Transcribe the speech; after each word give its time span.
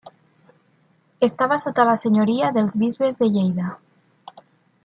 Estava 1.27 1.59
sota 1.65 1.87
la 1.91 1.95
senyoria 2.05 2.51
dels 2.57 2.81
bisbes 2.85 3.23
de 3.23 3.33
Lleida. 3.37 3.71